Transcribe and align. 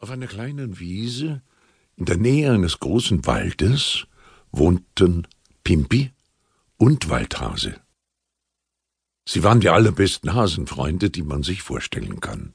Auf 0.00 0.10
einer 0.10 0.26
kleinen 0.26 0.78
Wiese 0.78 1.42
in 1.94 2.06
der 2.06 2.16
Nähe 2.16 2.50
eines 2.50 2.80
großen 2.80 3.26
Waldes 3.26 4.06
wohnten 4.50 5.28
Pimpi 5.62 6.10
und 6.78 7.10
Waldhase. 7.10 7.78
Sie 9.28 9.44
waren 9.44 9.60
die 9.60 9.68
allerbesten 9.68 10.32
Hasenfreunde, 10.32 11.10
die 11.10 11.22
man 11.22 11.42
sich 11.42 11.60
vorstellen 11.60 12.20
kann. 12.20 12.54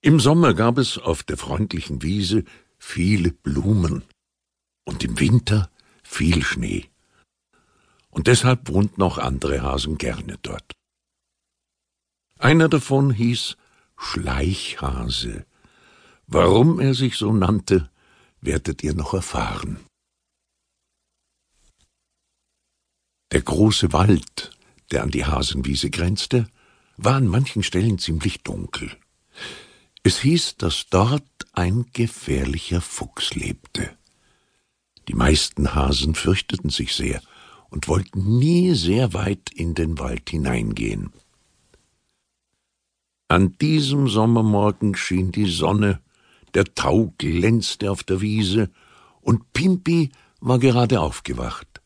Im 0.00 0.20
Sommer 0.20 0.54
gab 0.54 0.78
es 0.78 0.96
auf 0.96 1.24
der 1.24 1.36
freundlichen 1.36 2.02
Wiese 2.02 2.44
viele 2.78 3.32
Blumen 3.32 4.04
und 4.84 5.02
im 5.02 5.18
Winter 5.18 5.72
viel 6.04 6.44
Schnee. 6.44 6.88
Und 8.10 8.28
deshalb 8.28 8.68
wohnten 8.68 9.02
auch 9.02 9.18
andere 9.18 9.62
Hasen 9.62 9.98
gerne 9.98 10.38
dort. 10.42 10.72
Einer 12.38 12.68
davon 12.68 13.10
hieß 13.10 13.56
Schleichhase. 13.96 15.46
Warum 16.32 16.78
er 16.78 16.94
sich 16.94 17.16
so 17.16 17.32
nannte, 17.32 17.90
werdet 18.40 18.84
ihr 18.84 18.94
noch 18.94 19.14
erfahren. 19.14 19.80
Der 23.32 23.42
große 23.42 23.92
Wald, 23.92 24.52
der 24.92 25.02
an 25.02 25.10
die 25.10 25.24
Hasenwiese 25.24 25.90
grenzte, 25.90 26.48
war 26.96 27.16
an 27.16 27.26
manchen 27.26 27.64
Stellen 27.64 27.98
ziemlich 27.98 28.44
dunkel. 28.44 28.96
Es 30.04 30.20
hieß, 30.20 30.56
dass 30.56 30.86
dort 30.88 31.24
ein 31.52 31.86
gefährlicher 31.92 32.80
Fuchs 32.80 33.34
lebte. 33.34 33.90
Die 35.08 35.14
meisten 35.14 35.74
Hasen 35.74 36.14
fürchteten 36.14 36.70
sich 36.70 36.94
sehr 36.94 37.20
und 37.70 37.88
wollten 37.88 38.38
nie 38.38 38.74
sehr 38.74 39.14
weit 39.14 39.50
in 39.52 39.74
den 39.74 39.98
Wald 39.98 40.30
hineingehen. 40.30 41.12
An 43.26 43.58
diesem 43.58 44.06
Sommermorgen 44.06 44.94
schien 44.94 45.32
die 45.32 45.50
Sonne 45.50 46.00
der 46.54 46.74
Tau 46.74 47.14
glänzte 47.18 47.90
auf 47.90 48.02
der 48.02 48.20
Wiese, 48.20 48.70
und 49.20 49.52
Pimpi 49.52 50.10
war 50.40 50.58
gerade 50.58 51.00
aufgewacht. 51.00 51.80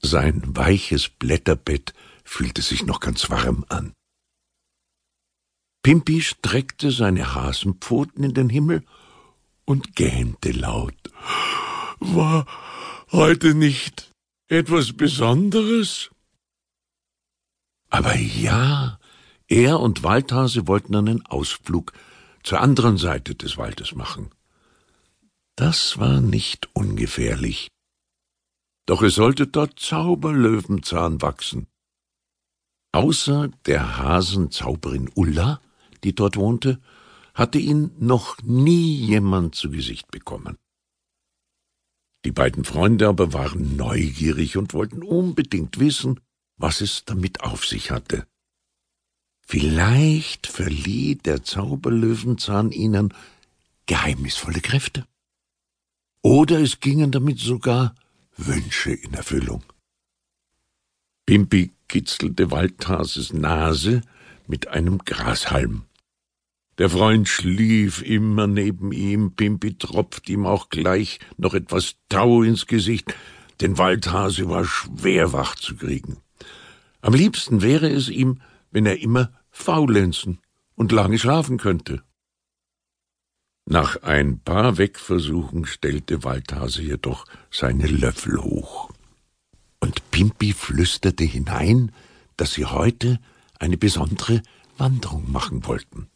Sein 0.00 0.42
weiches 0.56 1.08
Blätterbett 1.08 1.94
fühlte 2.24 2.62
sich 2.62 2.84
noch 2.84 3.00
ganz 3.00 3.30
warm 3.30 3.64
an. 3.68 3.92
Pimpi 5.82 6.20
streckte 6.20 6.90
seine 6.90 7.34
Hasenpfoten 7.34 8.22
in 8.24 8.34
den 8.34 8.48
Himmel 8.48 8.84
und 9.64 9.96
gähnte 9.96 10.52
laut. 10.52 10.94
War 11.98 12.46
heute 13.10 13.54
nicht 13.54 14.12
etwas 14.48 14.92
Besonderes? 14.92 16.10
Aber 17.90 18.14
ja, 18.16 18.98
er 19.48 19.80
und 19.80 20.02
Waldhase 20.02 20.66
wollten 20.66 20.94
einen 20.94 21.26
Ausflug 21.26 21.92
zur 22.42 22.60
anderen 22.60 22.96
Seite 22.96 23.34
des 23.34 23.56
Waldes 23.56 23.94
machen. 23.94 24.30
Das 25.56 25.98
war 25.98 26.20
nicht 26.20 26.68
ungefährlich. 26.74 27.68
Doch 28.86 29.02
es 29.02 29.14
sollte 29.14 29.46
dort 29.46 29.78
Zauberlöwenzahn 29.78 31.22
wachsen. 31.22 31.66
Außer 32.92 33.48
der 33.66 33.98
Hasenzauberin 33.98 35.10
Ulla, 35.14 35.60
die 36.04 36.14
dort 36.14 36.36
wohnte, 36.36 36.80
hatte 37.34 37.58
ihn 37.58 37.92
noch 37.98 38.36
nie 38.42 38.94
jemand 38.94 39.54
zu 39.54 39.70
Gesicht 39.70 40.10
bekommen. 40.10 40.58
Die 42.24 42.32
beiden 42.32 42.64
Freunde 42.64 43.08
aber 43.08 43.32
waren 43.32 43.76
neugierig 43.76 44.56
und 44.56 44.74
wollten 44.74 45.02
unbedingt 45.02 45.80
wissen, 45.80 46.20
was 46.56 46.80
es 46.80 47.04
damit 47.04 47.40
auf 47.40 47.66
sich 47.66 47.90
hatte. 47.90 48.26
Vielleicht 49.46 50.46
verlieh 50.46 51.16
der 51.16 51.42
Zauberlöwenzahn 51.42 52.70
ihnen 52.72 53.12
geheimnisvolle 53.86 54.60
Kräfte. 54.60 55.06
Oder 56.22 56.60
es 56.60 56.80
gingen 56.80 57.10
damit 57.10 57.38
sogar 57.38 57.94
Wünsche 58.36 58.92
in 58.92 59.12
Erfüllung. 59.14 59.62
Pimpi 61.26 61.72
kitzelte 61.88 62.50
Waldhases 62.50 63.32
Nase 63.32 64.02
mit 64.46 64.68
einem 64.68 64.98
Grashalm. 64.98 65.82
Der 66.78 66.88
Freund 66.88 67.28
schlief 67.28 68.02
immer 68.02 68.46
neben 68.46 68.92
ihm, 68.92 69.32
Pimpi 69.32 69.76
tropft 69.76 70.28
ihm 70.30 70.46
auch 70.46 70.70
gleich 70.70 71.20
noch 71.36 71.54
etwas 71.54 71.96
Tau 72.08 72.42
ins 72.42 72.66
Gesicht, 72.66 73.14
denn 73.60 73.78
Waldhase 73.78 74.48
war 74.48 74.64
schwer 74.64 75.32
wach 75.32 75.54
zu 75.54 75.76
kriegen. 75.76 76.18
Am 77.02 77.14
liebsten 77.14 77.62
wäre 77.62 77.90
es 77.90 78.08
ihm, 78.08 78.40
wenn 78.70 78.86
er 78.86 79.00
immer 79.00 79.30
faulenzen 79.52 80.40
und 80.74 80.90
lange 80.90 81.18
schlafen 81.18 81.58
könnte. 81.58 82.02
Nach 83.64 84.02
ein 84.02 84.40
paar 84.40 84.76
Wegversuchen 84.78 85.66
stellte 85.66 86.24
Waldhase 86.24 86.82
jedoch 86.82 87.26
seine 87.50 87.86
Löffel 87.86 88.42
hoch. 88.42 88.90
Und 89.78 90.10
Pimpi 90.10 90.52
flüsterte 90.52 91.24
hinein, 91.24 91.92
dass 92.36 92.54
sie 92.54 92.66
heute 92.66 93.20
eine 93.60 93.76
besondere 93.76 94.42
Wanderung 94.78 95.30
machen 95.30 95.64
wollten. 95.66 96.08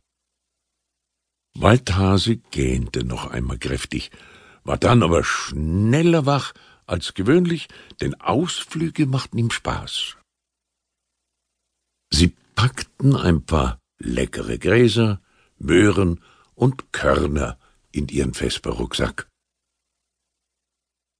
Waldhase 1.54 2.36
gähnte 2.36 3.04
noch 3.04 3.28
einmal 3.30 3.58
kräftig, 3.58 4.10
war 4.64 4.76
dann 4.76 5.02
aber 5.02 5.22
schneller 5.22 6.26
wach 6.26 6.52
als 6.86 7.14
gewöhnlich, 7.14 7.68
denn 8.00 8.14
Ausflüge 8.14 9.06
machten 9.06 9.38
ihm 9.38 9.50
Spaß. 9.50 10.16
Sie 12.10 12.34
packten 12.56 13.14
ein 13.14 13.44
paar 13.44 13.78
leckere 13.98 14.58
Gräser, 14.58 15.22
Möhren 15.58 16.20
und 16.54 16.92
Körner 16.92 17.58
in 17.92 18.08
ihren 18.08 18.34
Vesperrucksack. 18.34 19.28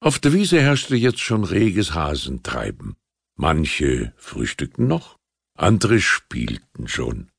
Auf 0.01 0.19
der 0.19 0.33
Wiese 0.33 0.59
herrschte 0.59 0.95
jetzt 0.95 1.21
schon 1.21 1.43
reges 1.45 1.93
Hasentreiben. 1.93 2.97
Manche 3.35 4.13
frühstückten 4.17 4.87
noch, 4.87 5.17
andere 5.55 6.01
spielten 6.01 6.87
schon. 6.87 7.31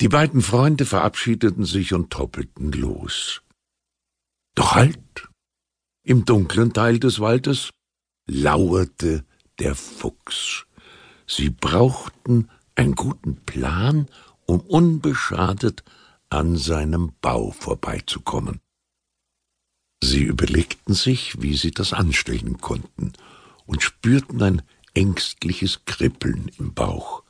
Die 0.00 0.08
beiden 0.08 0.40
Freunde 0.40 0.86
verabschiedeten 0.86 1.64
sich 1.64 1.92
und 1.92 2.10
toppelten 2.10 2.72
los. 2.72 3.42
Doch 4.54 4.74
halt! 4.74 5.28
Im 6.04 6.24
dunklen 6.24 6.72
Teil 6.72 6.98
des 6.98 7.20
Waldes 7.20 7.70
lauerte 8.26 9.24
der 9.58 9.74
Fuchs. 9.74 10.66
Sie 11.26 11.50
brauchten 11.50 12.48
einen 12.78 12.94
guten 12.94 13.44
Plan, 13.44 14.08
um 14.46 14.60
unbeschadet 14.60 15.82
an 16.30 16.56
seinem 16.56 17.12
Bau 17.20 17.50
vorbeizukommen. 17.50 18.60
Sie 20.02 20.22
überlegten 20.22 20.94
sich, 20.94 21.42
wie 21.42 21.56
sie 21.56 21.72
das 21.72 21.92
anstellen 21.92 22.58
konnten, 22.58 23.12
und 23.66 23.82
spürten 23.82 24.42
ein 24.42 24.62
ängstliches 24.94 25.84
Kribbeln 25.84 26.50
im 26.58 26.72
Bauch. 26.72 27.24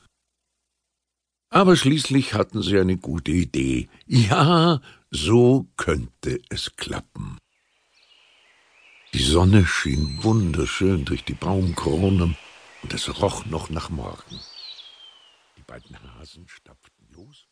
Aber 1.50 1.76
schließlich 1.76 2.34
hatten 2.34 2.62
sie 2.62 2.78
eine 2.78 2.98
gute 2.98 3.30
Idee. 3.30 3.88
Ja, 4.06 4.82
so 5.10 5.66
könnte 5.76 6.40
es 6.50 6.76
klappen. 6.76 7.38
Die 9.14 9.24
Sonne 9.24 9.64
schien 9.64 10.22
wunderschön 10.22 11.06
durch 11.06 11.24
die 11.24 11.32
Baumkronen 11.32 12.36
und 12.82 12.94
es 12.94 13.22
roch 13.22 13.46
noch 13.46 13.70
nach 13.70 13.88
Morgen. 13.88 14.38
Die 15.68 15.72
beiden 15.72 16.14
Hasen 16.14 16.48
stapften 16.48 17.10
los 17.10 17.46